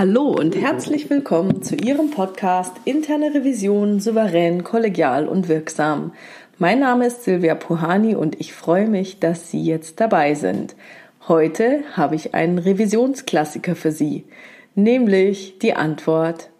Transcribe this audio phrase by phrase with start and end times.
[0.00, 6.12] Hallo und herzlich willkommen zu Ihrem Podcast Interne Revision souverän, kollegial und wirksam.
[6.56, 10.76] Mein Name ist Silvia Puhani und ich freue mich, dass Sie jetzt dabei sind.
[11.26, 14.24] Heute habe ich einen Revisionsklassiker für Sie,
[14.76, 16.50] nämlich die Antwort,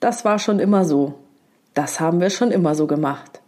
[0.00, 1.12] das war schon immer so.
[1.74, 3.42] Das haben wir schon immer so gemacht.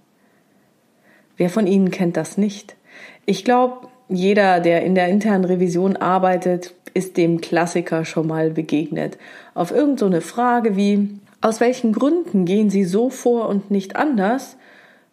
[1.39, 2.77] Wer von Ihnen kennt das nicht?
[3.25, 9.19] Ich glaube, jeder, der in der internen Revision arbeitet, ist dem Klassiker schon mal begegnet.
[9.55, 14.57] Auf irgendeine so Frage wie, aus welchen Gründen gehen Sie so vor und nicht anders,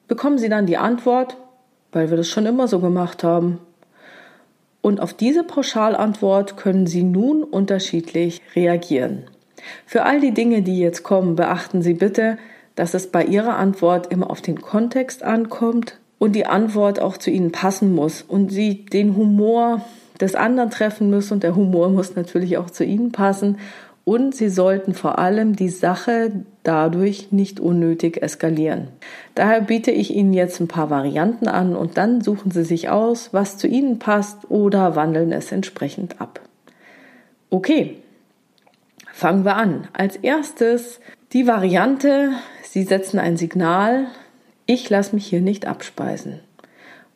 [0.08, 1.38] bekommen Sie dann die Antwort,
[1.92, 3.60] weil wir das schon immer so gemacht haben.
[4.82, 9.24] Und auf diese Pauschalantwort können Sie nun unterschiedlich reagieren.
[9.86, 12.38] Für all die Dinge, die jetzt kommen, beachten Sie bitte,
[12.76, 17.32] dass es bei Ihrer Antwort immer auf den Kontext ankommt und die Antwort auch zu
[17.32, 19.82] Ihnen passen muss und Sie den Humor
[20.20, 23.58] des anderen treffen müssen und der Humor muss natürlich auch zu ihnen passen
[24.08, 26.32] und sie sollten vor allem die Sache
[26.64, 28.88] dadurch nicht unnötig eskalieren.
[29.36, 33.34] Daher biete ich Ihnen jetzt ein paar Varianten an und dann suchen Sie sich aus,
[33.34, 36.40] was zu Ihnen passt oder wandeln es entsprechend ab.
[37.50, 37.98] Okay,
[39.12, 39.90] fangen wir an.
[39.92, 41.02] Als erstes
[41.34, 42.32] die Variante,
[42.64, 44.06] Sie setzen ein Signal,
[44.66, 46.40] ich lasse mich hier nicht abspeisen.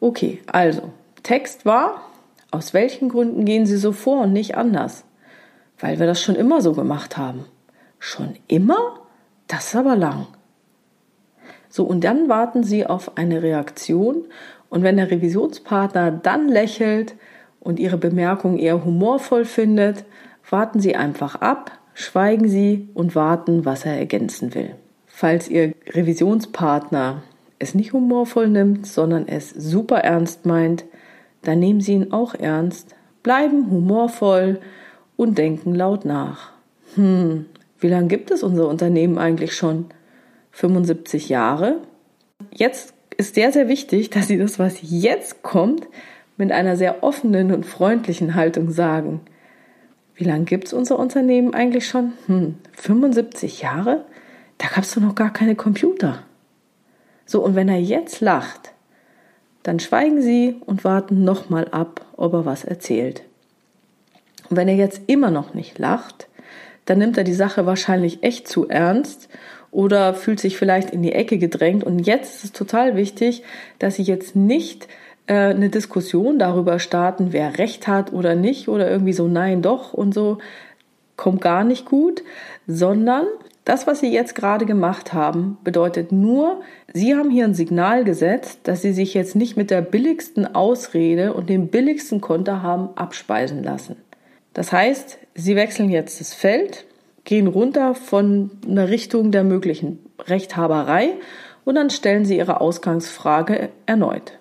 [0.01, 0.91] Okay, also
[1.23, 2.10] Text war,
[2.51, 5.05] aus welchen Gründen gehen Sie so vor und nicht anders?
[5.79, 7.45] Weil wir das schon immer so gemacht haben.
[7.97, 8.99] Schon immer?
[9.47, 10.27] Das ist aber lang.
[11.69, 14.25] So, und dann warten Sie auf eine Reaktion
[14.69, 17.15] und wenn der Revisionspartner dann lächelt
[17.59, 20.05] und Ihre Bemerkung eher humorvoll findet,
[20.49, 24.75] warten Sie einfach ab, schweigen Sie und warten, was er ergänzen will.
[25.07, 27.23] Falls Ihr Revisionspartner
[27.59, 30.83] es nicht humorvoll nimmt, sondern es super ernst meint,
[31.41, 34.59] dann nehmen Sie ihn auch ernst, bleiben humorvoll
[35.17, 36.51] und denken laut nach.
[36.95, 37.45] Hm,
[37.79, 39.85] wie lange gibt es unser Unternehmen eigentlich schon?
[40.51, 41.77] 75 Jahre?
[42.53, 45.87] Jetzt ist sehr, sehr wichtig, dass Sie das, was jetzt kommt,
[46.37, 49.21] mit einer sehr offenen und freundlichen Haltung sagen.
[50.15, 52.13] Wie lange gibt es unser Unternehmen eigentlich schon?
[52.27, 54.05] Hm, 75 Jahre?
[54.57, 56.23] Da gab es doch noch gar keine Computer.
[57.25, 58.73] So, und wenn er jetzt lacht,
[59.63, 63.23] dann schweigen Sie und warten nochmal ab, ob er was erzählt.
[64.49, 66.27] Und wenn er jetzt immer noch nicht lacht,
[66.85, 69.29] dann nimmt er die Sache wahrscheinlich echt zu ernst
[69.71, 71.83] oder fühlt sich vielleicht in die Ecke gedrängt.
[71.83, 73.43] Und jetzt ist es total wichtig,
[73.79, 74.87] dass Sie jetzt nicht
[75.27, 79.93] äh, eine Diskussion darüber starten, wer recht hat oder nicht oder irgendwie so nein doch
[79.93, 80.39] und so
[81.15, 82.23] kommt gar nicht gut,
[82.67, 83.27] sondern
[83.65, 86.61] das, was Sie jetzt gerade gemacht haben, bedeutet nur,
[86.93, 91.33] Sie haben hier ein Signal gesetzt, dass Sie sich jetzt nicht mit der billigsten Ausrede
[91.33, 93.97] und dem billigsten Konter haben abspeisen lassen.
[94.53, 96.85] Das heißt, Sie wechseln jetzt das Feld,
[97.23, 101.13] gehen runter von einer Richtung der möglichen Rechthaberei
[101.63, 104.39] und dann stellen Sie Ihre Ausgangsfrage erneut.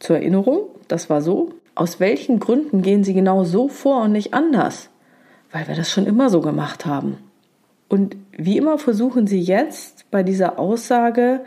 [0.00, 1.50] Zur Erinnerung, das war so.
[1.76, 4.88] Aus welchen Gründen gehen Sie genau so vor und nicht anders?
[5.52, 7.18] Weil wir das schon immer so gemacht haben.
[7.88, 11.44] Und wie immer versuchen Sie jetzt bei dieser Aussage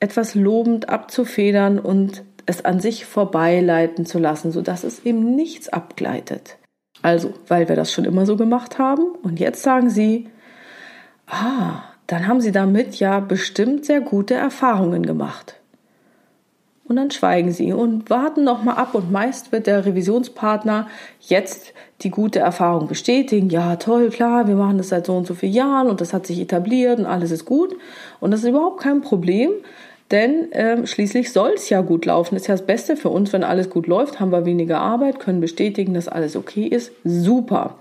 [0.00, 6.58] etwas lobend abzufedern und es an sich vorbeileiten zu lassen, sodass es eben nichts abgleitet.
[7.02, 10.28] Also, weil wir das schon immer so gemacht haben und jetzt sagen Sie,
[11.26, 15.60] ah, dann haben Sie damit ja bestimmt sehr gute Erfahrungen gemacht.
[16.88, 20.86] Und dann schweigen sie und warten nochmal ab und meist wird der Revisionspartner
[21.20, 23.50] jetzt die gute Erfahrung bestätigen.
[23.50, 26.26] Ja, toll, klar, wir machen das seit so und so vielen Jahren und das hat
[26.26, 27.74] sich etabliert und alles ist gut.
[28.20, 29.50] Und das ist überhaupt kein Problem,
[30.12, 32.36] denn äh, schließlich soll es ja gut laufen.
[32.36, 35.40] Ist ja das Beste für uns, wenn alles gut läuft, haben wir weniger Arbeit, können
[35.40, 36.92] bestätigen, dass alles okay ist.
[37.02, 37.74] Super.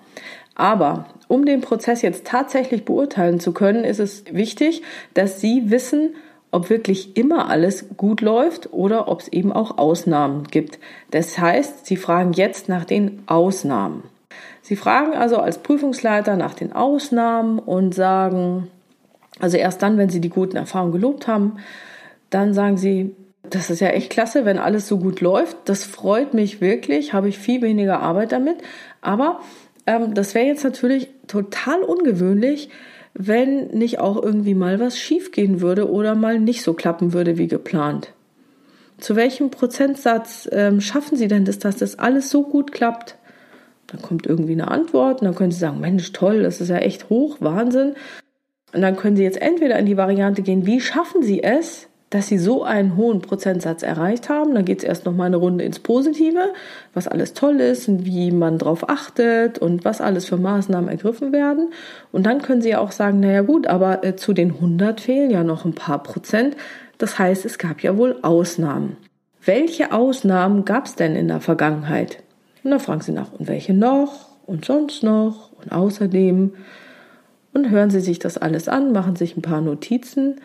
[0.55, 4.81] Aber um den Prozess jetzt tatsächlich beurteilen zu können, ist es wichtig,
[5.13, 6.15] dass Sie wissen,
[6.55, 10.79] ob wirklich immer alles gut läuft oder ob es eben auch Ausnahmen gibt.
[11.11, 14.03] Das heißt, Sie fragen jetzt nach den Ausnahmen.
[14.61, 18.71] Sie fragen also als Prüfungsleiter nach den Ausnahmen und sagen,
[19.39, 21.57] also erst dann, wenn Sie die guten Erfahrungen gelobt haben,
[22.29, 23.13] dann sagen Sie,
[23.49, 25.57] das ist ja echt klasse, wenn alles so gut läuft.
[25.65, 28.59] Das freut mich wirklich, habe ich viel weniger Arbeit damit.
[29.01, 29.41] Aber
[29.85, 32.69] ähm, das wäre jetzt natürlich total ungewöhnlich,
[33.17, 37.47] wenn nicht auch irgendwie mal was schiefgehen würde oder mal nicht so klappen würde wie
[37.47, 38.13] geplant.
[38.97, 43.17] Zu welchem Prozentsatz ähm, schaffen Sie denn das, dass das alles so gut klappt?
[43.87, 46.77] Dann kommt irgendwie eine Antwort und dann können Sie sagen, Mensch, toll, das ist ja
[46.77, 47.95] echt hoch, Wahnsinn.
[48.73, 52.27] Und dann können Sie jetzt entweder in die Variante gehen, wie schaffen Sie es, dass
[52.27, 54.55] sie so einen hohen Prozentsatz erreicht haben.
[54.55, 56.53] Dann geht es erst noch mal eine Runde ins Positive,
[56.93, 61.33] was alles toll ist und wie man darauf achtet und was alles für Maßnahmen ergriffen
[61.33, 61.73] werden.
[62.13, 65.29] Und dann können sie ja auch sagen, naja gut, aber äh, zu den 100 fehlen
[65.29, 66.55] ja noch ein paar Prozent.
[66.99, 68.95] Das heißt, es gab ja wohl Ausnahmen.
[69.43, 72.23] Welche Ausnahmen gab es denn in der Vergangenheit?
[72.63, 74.29] Und dann fragen sie nach, und welche noch?
[74.45, 75.51] Und sonst noch?
[75.61, 76.53] Und außerdem?
[77.53, 80.39] Und hören sie sich das alles an, machen sich ein paar Notizen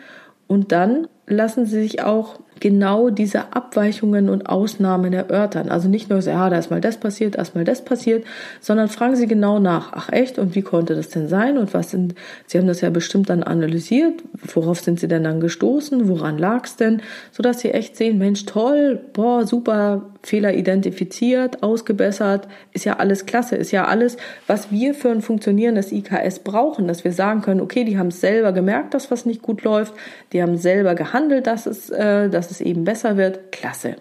[0.51, 5.69] und dann lassen sie sich auch genau diese Abweichungen und Ausnahmen erörtern.
[5.69, 8.23] Also nicht nur so, ja, da ist mal das passiert, erst mal das passiert,
[8.61, 9.91] sondern fragen sie genau nach.
[9.93, 10.39] Ach echt?
[10.39, 11.57] Und wie konnte das denn sein?
[11.57, 14.23] Und was sind, sie haben das ja bestimmt dann analysiert.
[14.53, 16.07] Worauf sind sie denn dann gestoßen?
[16.07, 17.01] Woran lag es denn?
[17.31, 23.55] Sodass sie echt sehen, Mensch, toll, boah, super, Fehler identifiziert, ausgebessert, ist ja alles klasse,
[23.55, 27.83] ist ja alles, was wir für ein funktionierendes IKS brauchen, dass wir sagen können, okay,
[27.83, 29.93] die haben es selber gemerkt, dass was nicht gut läuft,
[30.33, 33.95] die haben selber gehandelt, dass es, äh, dass es eben besser wird, klasse.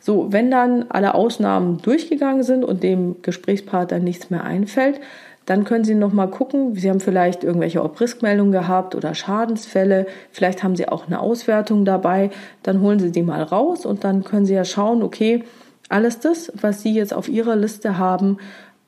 [0.00, 5.00] So, wenn dann alle Ausnahmen durchgegangen sind und dem Gesprächspartner nichts mehr einfällt,
[5.46, 6.74] dann können Sie noch mal gucken.
[6.74, 10.06] Sie haben vielleicht irgendwelche Obriskmeldungen gehabt oder Schadensfälle.
[10.32, 12.30] Vielleicht haben Sie auch eine Auswertung dabei.
[12.64, 15.44] Dann holen Sie die mal raus und dann können Sie ja schauen, okay,
[15.88, 18.38] alles das, was Sie jetzt auf Ihrer Liste haben,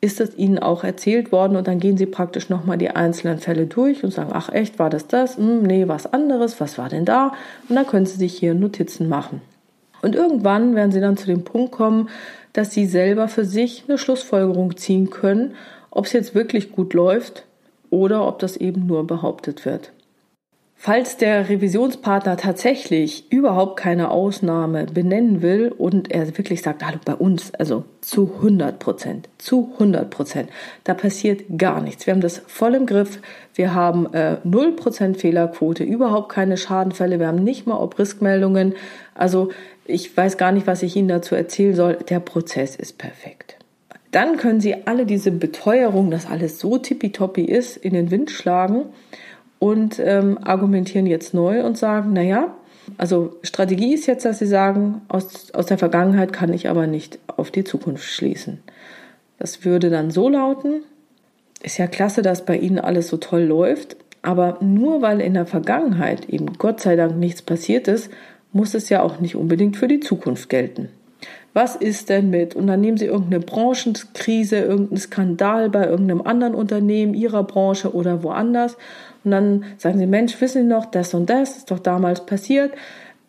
[0.00, 3.66] ist es Ihnen auch erzählt worden und dann gehen Sie praktisch nochmal die einzelnen Fälle
[3.66, 5.36] durch und sagen, ach echt, war das das?
[5.36, 7.32] Hm, nee, was anderes, was war denn da?
[7.68, 9.40] Und dann können Sie sich hier Notizen machen.
[10.02, 12.08] Und irgendwann werden Sie dann zu dem Punkt kommen,
[12.52, 15.54] dass Sie selber für sich eine Schlussfolgerung ziehen können
[15.90, 17.44] ob es jetzt wirklich gut läuft
[17.90, 19.92] oder ob das eben nur behauptet wird.
[20.80, 27.16] Falls der Revisionspartner tatsächlich überhaupt keine Ausnahme benennen will und er wirklich sagt, hallo, bei
[27.16, 30.50] uns, also zu 100 Prozent, zu 100 Prozent,
[30.84, 32.06] da passiert gar nichts.
[32.06, 33.20] Wir haben das voll im Griff.
[33.54, 37.18] Wir haben äh, 0 Prozent Fehlerquote, überhaupt keine Schadenfälle.
[37.18, 38.74] Wir haben nicht mal Obriskmeldungen.
[39.16, 39.50] Also
[39.84, 41.94] ich weiß gar nicht, was ich Ihnen dazu erzählen soll.
[42.08, 43.57] Der Prozess ist perfekt.
[44.10, 48.86] Dann können Sie alle diese Beteuerung, dass alles so tippitoppi ist, in den Wind schlagen
[49.58, 52.54] und ähm, argumentieren jetzt neu und sagen, naja,
[52.96, 57.18] also Strategie ist jetzt, dass Sie sagen, aus, aus der Vergangenheit kann ich aber nicht
[57.26, 58.60] auf die Zukunft schließen.
[59.38, 60.82] Das würde dann so lauten,
[61.62, 65.46] ist ja klasse, dass bei Ihnen alles so toll läuft, aber nur weil in der
[65.46, 68.10] Vergangenheit eben Gott sei Dank nichts passiert ist,
[68.52, 70.88] muss es ja auch nicht unbedingt für die Zukunft gelten.
[71.58, 72.54] Was ist denn mit?
[72.54, 78.22] Und dann nehmen Sie irgendeine Branchenkrise, irgendeinen Skandal bei irgendeinem anderen Unternehmen, Ihrer Branche oder
[78.22, 78.76] woanders.
[79.24, 82.74] Und dann sagen Sie, Mensch, wissen Sie noch, das und das ist doch damals passiert.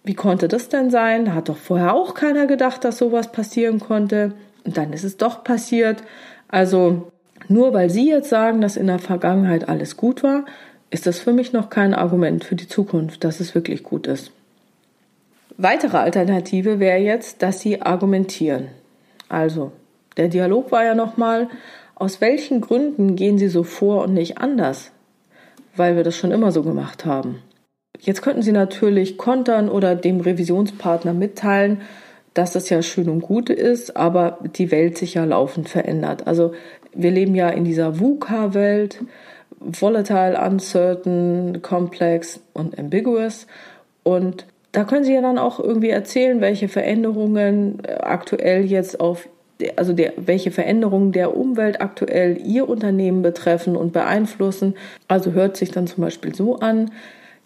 [0.04, 1.26] Wie konnte das denn sein?
[1.26, 4.34] Da hat doch vorher auch keiner gedacht, dass sowas passieren konnte.
[4.64, 6.04] Und dann ist es doch passiert.
[6.50, 7.12] Also
[7.48, 10.46] nur weil Sie jetzt sagen, dass in der Vergangenheit alles gut war,
[10.92, 14.32] ist das für mich noch kein Argument für die Zukunft, dass es wirklich gut ist.
[15.62, 18.70] Weitere Alternative wäre jetzt, dass sie argumentieren.
[19.28, 19.74] Also,
[20.16, 21.50] der Dialog war ja nochmal,
[21.96, 24.92] aus welchen Gründen gehen Sie so vor und nicht anders?
[25.76, 27.42] Weil wir das schon immer so gemacht haben.
[28.00, 31.82] Jetzt könnten Sie natürlich kontern oder dem Revisionspartner mitteilen,
[32.34, 36.26] dass das ja schön und gut ist, aber die Welt sich ja laufend verändert.
[36.26, 36.54] Also
[36.94, 39.04] wir leben ja in dieser VUCA-Welt,
[39.60, 43.46] volatile, uncertain, complex und ambiguous.
[44.04, 49.28] Und da können Sie ja dann auch irgendwie erzählen, welche Veränderungen äh, aktuell jetzt auf,
[49.76, 54.76] also der, welche Veränderungen der Umwelt aktuell Ihr Unternehmen betreffen und beeinflussen.
[55.08, 56.92] Also hört sich dann zum Beispiel so an,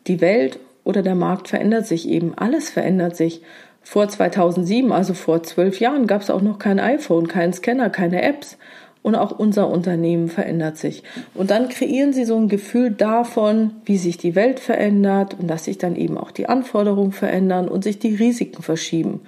[0.07, 3.41] die Welt oder der Markt verändert sich eben, alles verändert sich.
[3.85, 8.21] Vor 2007, also vor zwölf Jahren, gab es auch noch kein iPhone, keinen Scanner, keine
[8.21, 8.57] Apps
[9.03, 11.03] und auch unser Unternehmen verändert sich.
[11.35, 15.65] Und dann kreieren sie so ein Gefühl davon, wie sich die Welt verändert und dass
[15.65, 19.21] sich dann eben auch die Anforderungen verändern und sich die Risiken verschieben.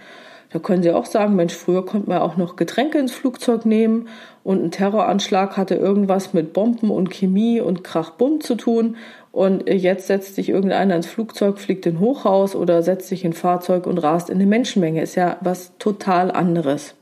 [0.52, 4.08] Da können Sie auch sagen, Mensch, früher konnte man auch noch Getränke ins Flugzeug nehmen
[4.44, 8.96] und ein Terroranschlag hatte irgendwas mit Bomben und Chemie und Krachbumm zu tun
[9.34, 13.86] und jetzt setzt sich irgendeiner ins Flugzeug, fliegt in Hochhaus oder setzt sich in Fahrzeug
[13.86, 15.02] und rast in eine Menschenmenge.
[15.02, 16.96] Ist ja was total anderes.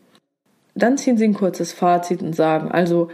[0.75, 3.09] Dann ziehen Sie ein kurzes Fazit und sagen, also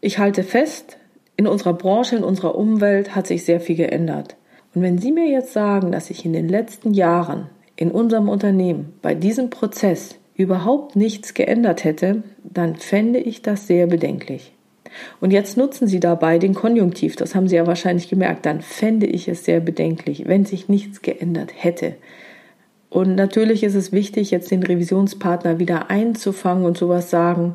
[0.00, 0.98] ich halte fest,
[1.36, 4.36] in unserer Branche, in unserer Umwelt hat sich sehr viel geändert.
[4.74, 8.92] Und wenn Sie mir jetzt sagen, dass sich in den letzten Jahren in unserem Unternehmen
[9.02, 14.52] bei diesem Prozess überhaupt nichts geändert hätte, dann fände ich das sehr bedenklich.
[15.20, 19.06] Und jetzt nutzen Sie dabei den Konjunktiv, das haben Sie ja wahrscheinlich gemerkt, dann fände
[19.06, 21.94] ich es sehr bedenklich, wenn sich nichts geändert hätte.
[22.90, 27.54] Und natürlich ist es wichtig, jetzt den Revisionspartner wieder einzufangen und sowas sagen.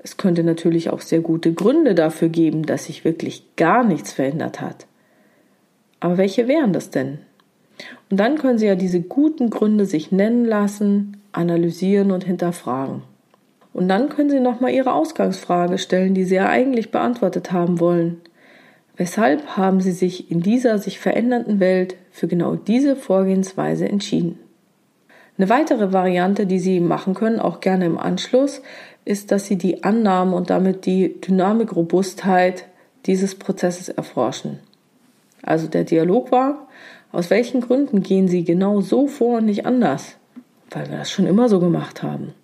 [0.00, 4.60] Es könnte natürlich auch sehr gute Gründe dafür geben, dass sich wirklich gar nichts verändert
[4.60, 4.86] hat.
[6.00, 7.18] Aber welche wären das denn?
[8.10, 13.02] Und dann können Sie ja diese guten Gründe sich nennen lassen, analysieren und hinterfragen.
[13.72, 18.20] Und dann können Sie nochmal Ihre Ausgangsfrage stellen, die Sie ja eigentlich beantwortet haben wollen.
[18.96, 24.38] Weshalb haben Sie sich in dieser sich verändernden Welt für genau diese Vorgehensweise entschieden?
[25.38, 28.60] Eine weitere Variante, die Sie machen können, auch gerne im Anschluss,
[29.04, 32.66] ist, dass Sie die Annahme und damit die Dynamik-Robustheit
[33.06, 34.58] dieses Prozesses erforschen.
[35.42, 36.66] Also der Dialog war,
[37.12, 40.16] aus welchen Gründen gehen Sie genau so vor und nicht anders?
[40.70, 42.34] Weil wir das schon immer so gemacht haben.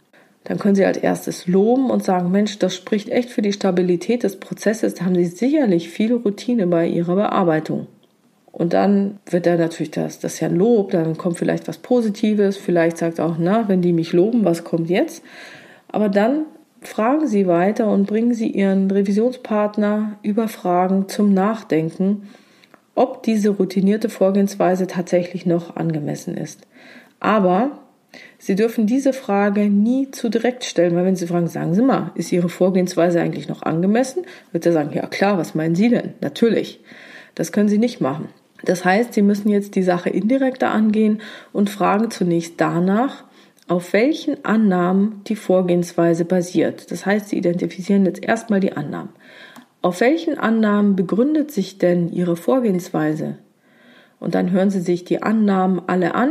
[0.45, 4.23] Dann können Sie als erstes loben und sagen, Mensch, das spricht echt für die Stabilität
[4.23, 4.95] des Prozesses.
[4.95, 7.89] Da haben Sie sicherlich viel Routine bei Ihrer Bearbeitung.
[8.55, 11.79] Und dann wird er natürlich das, das ist ja ein Lob, dann kommt vielleicht was
[11.79, 15.25] Positives, vielleicht sagt er auch, na, wenn die mich loben, was kommt jetzt?
[15.89, 16.45] Aber dann
[16.81, 22.29] fragen Sie weiter und bringen Sie Ihren Revisionspartner über Fragen zum Nachdenken,
[22.95, 26.61] ob diese routinierte Vorgehensweise tatsächlich noch angemessen ist.
[27.19, 27.81] Aber
[28.39, 32.13] Sie dürfen diese Frage nie zu direkt stellen, weil wenn Sie fragen, sagen Sie mal,
[32.15, 34.23] ist Ihre Vorgehensweise eigentlich noch angemessen?
[34.53, 36.15] Wird er sagen, ja klar, was meinen Sie denn?
[36.21, 36.79] Natürlich.
[37.35, 38.29] Das können Sie nicht machen.
[38.63, 41.21] Das heißt, Sie müssen jetzt die Sache indirekter angehen
[41.53, 43.25] und fragen zunächst danach,
[43.69, 46.91] auf welchen Annahmen die Vorgehensweise basiert.
[46.91, 49.11] Das heißt, Sie identifizieren jetzt erstmal die Annahmen.
[49.83, 53.39] Auf welchen Annahmen begründet sich denn Ihre Vorgehensweise?
[54.21, 56.31] Und dann hören Sie sich die Annahmen alle an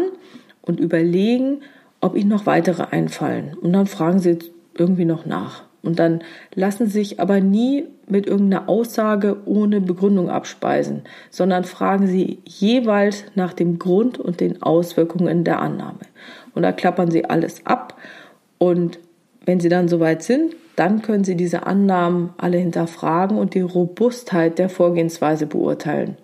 [0.62, 1.62] und überlegen,
[2.02, 3.56] ob Ihnen noch weitere einfallen.
[3.60, 4.40] Und dann fragen Sie
[4.76, 5.64] irgendwie noch nach.
[5.84, 6.22] Und dann
[6.56, 13.26] lassen Sie sich aber nie mit irgendeiner Aussage ohne Begründung abspeisen, sondern fragen Sie jeweils
[13.36, 16.00] nach dem Grund und den Auswirkungen der Annahme.
[16.56, 17.98] Und da klappern Sie alles ab.
[18.58, 18.98] Und
[19.46, 24.60] wenn Sie dann soweit sind, dann können Sie diese Annahmen alle hinterfragen und die Robustheit
[24.60, 26.18] der Vorgehensweise beurteilen.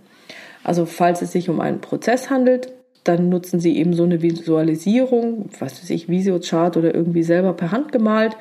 [0.63, 2.71] Also falls es sich um einen Prozess handelt,
[3.03, 7.71] dann nutzen Sie eben so eine Visualisierung, was weiß ich, Visiochart oder irgendwie selber per
[7.71, 8.37] Hand gemalt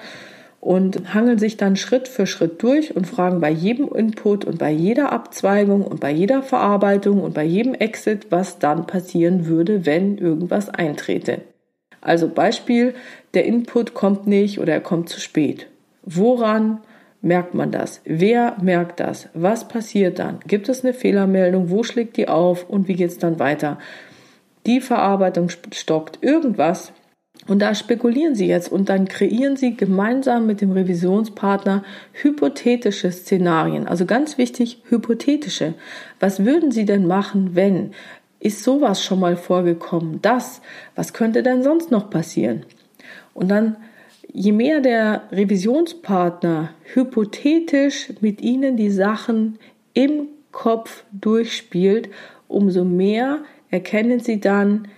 [0.60, 4.70] und hangeln sich dann Schritt für Schritt durch und fragen bei jedem Input und bei
[4.70, 10.18] jeder Abzweigung und bei jeder Verarbeitung und bei jedem Exit, was dann passieren würde, wenn
[10.18, 11.42] irgendwas eintrete.
[12.00, 12.94] Also Beispiel,
[13.34, 15.68] der Input kommt nicht oder er kommt zu spät.
[16.02, 16.80] Woran
[17.20, 18.00] merkt man das?
[18.04, 19.28] Wer merkt das?
[19.34, 20.40] Was passiert dann?
[20.46, 21.70] Gibt es eine Fehlermeldung?
[21.70, 22.68] Wo schlägt die auf?
[22.68, 23.78] Und wie geht es dann weiter?
[24.66, 26.92] Die Verarbeitung stockt irgendwas
[27.48, 33.88] und da spekulieren Sie jetzt und dann kreieren Sie gemeinsam mit dem Revisionspartner hypothetische Szenarien.
[33.88, 35.74] Also ganz wichtig, hypothetische.
[36.20, 37.92] Was würden Sie denn machen, wenn?
[38.38, 40.20] Ist sowas schon mal vorgekommen?
[40.20, 40.60] Das?
[40.94, 42.66] Was könnte denn sonst noch passieren?
[43.32, 43.76] Und dann,
[44.30, 49.58] je mehr der Revisionspartner hypothetisch mit Ihnen die Sachen
[49.94, 52.10] im Kopf durchspielt,
[52.46, 53.38] umso mehr
[53.70, 54.88] erkennen Sie dann,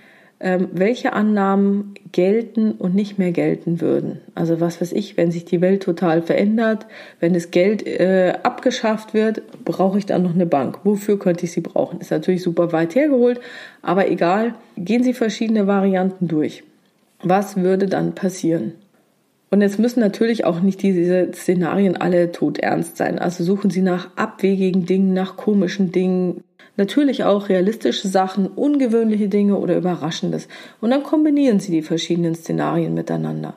[0.41, 4.21] welche Annahmen gelten und nicht mehr gelten würden.
[4.35, 6.87] Also was weiß ich, wenn sich die Welt total verändert,
[7.21, 10.79] wenn das Geld äh, abgeschafft wird, brauche ich dann noch eine Bank.
[10.83, 12.01] Wofür könnte ich sie brauchen?
[12.01, 13.39] Ist natürlich super weit hergeholt,
[13.83, 16.65] aber egal, gehen Sie verschiedene Varianten durch.
[17.23, 18.73] Was würde dann passieren?
[19.51, 23.19] Und jetzt müssen natürlich auch nicht diese Szenarien alle todernst sein.
[23.19, 26.45] Also suchen Sie nach abwegigen Dingen, nach komischen Dingen,
[26.81, 30.49] Natürlich auch realistische Sachen, ungewöhnliche Dinge oder Überraschendes.
[30.81, 33.53] Und dann kombinieren Sie die verschiedenen Szenarien miteinander.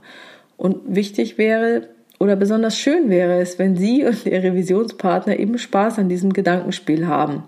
[0.58, 1.88] Und wichtig wäre
[2.20, 7.08] oder besonders schön wäre es, wenn Sie und Ihr Revisionspartner eben Spaß an diesem Gedankenspiel
[7.08, 7.44] haben.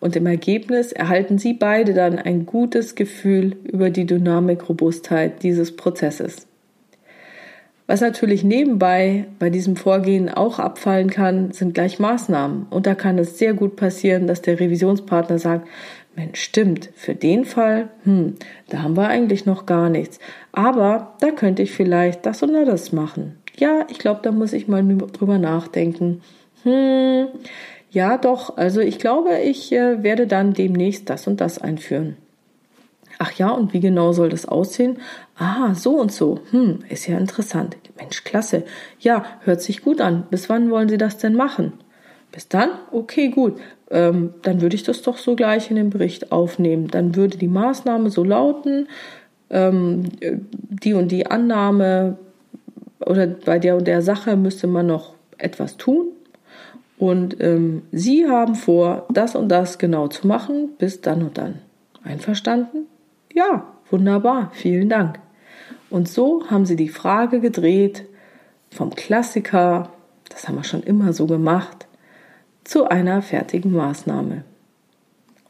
[0.00, 5.74] Und im Ergebnis erhalten Sie beide dann ein gutes Gefühl über die Dynamik, Robustheit dieses
[5.76, 6.46] Prozesses.
[7.86, 12.66] Was natürlich nebenbei bei diesem Vorgehen auch abfallen kann, sind gleich Maßnahmen.
[12.70, 15.68] Und da kann es sehr gut passieren, dass der Revisionspartner sagt,
[16.16, 18.34] Mensch, stimmt, für den Fall, hm,
[18.70, 20.18] da haben wir eigentlich noch gar nichts.
[20.52, 23.36] Aber da könnte ich vielleicht das oder das machen.
[23.56, 26.22] Ja, ich glaube, da muss ich mal drüber nachdenken.
[26.62, 27.26] Hm,
[27.90, 32.16] ja, doch, also ich glaube, ich äh, werde dann demnächst das und das einführen.
[33.18, 34.98] Ach ja, und wie genau soll das aussehen?
[35.36, 36.40] Ah, so und so.
[36.50, 37.76] Hm, ist ja interessant.
[37.96, 38.64] Mensch, klasse.
[38.98, 40.26] Ja, hört sich gut an.
[40.30, 41.74] Bis wann wollen Sie das denn machen?
[42.32, 42.70] Bis dann?
[42.90, 43.58] Okay, gut.
[43.90, 46.88] Ähm, dann würde ich das doch so gleich in den Bericht aufnehmen.
[46.88, 48.88] Dann würde die Maßnahme so lauten,
[49.50, 52.18] ähm, die und die Annahme
[53.00, 56.08] oder bei der und der Sache müsste man noch etwas tun.
[56.98, 61.60] Und ähm, Sie haben vor, das und das genau zu machen, bis dann und dann.
[62.02, 62.86] Einverstanden?
[63.34, 65.18] Ja, wunderbar, vielen Dank.
[65.90, 68.04] Und so haben sie die Frage gedreht
[68.70, 69.90] vom Klassiker,
[70.28, 71.88] das haben wir schon immer so gemacht,
[72.62, 74.44] zu einer fertigen Maßnahme.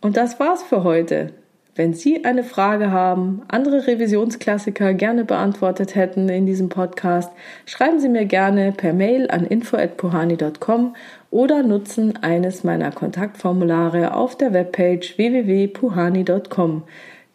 [0.00, 1.35] Und das war's für heute.
[1.76, 7.33] Wenn Sie eine Frage haben, andere Revisionsklassiker gerne beantwortet hätten in diesem Podcast,
[7.67, 10.95] schreiben Sie mir gerne per Mail an info@puhani.com
[11.33, 16.85] oder nutzen eines meiner Kontaktformulare auf der Webpage www.puhani.com,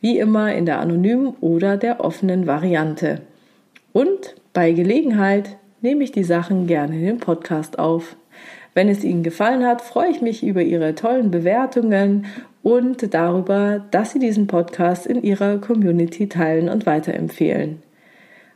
[0.02, 3.22] wie immer in der anonymen oder der offenen Variante.
[3.94, 8.16] Und bei Gelegenheit nehme ich die Sachen gerne in den Podcast auf.
[8.74, 12.26] Wenn es Ihnen gefallen hat, freue ich mich über Ihre tollen Bewertungen
[12.62, 17.82] und darüber, dass Sie diesen Podcast in Ihrer Community teilen und weiterempfehlen.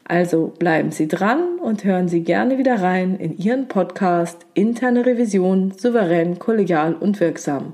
[0.05, 5.71] Also bleiben Sie dran und hören Sie gerne wieder rein in Ihren Podcast Interne Revision
[5.71, 7.73] souverän, kollegial und wirksam.